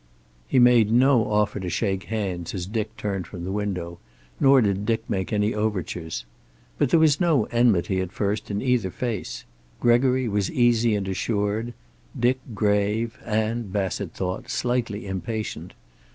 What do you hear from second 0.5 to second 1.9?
made no offer to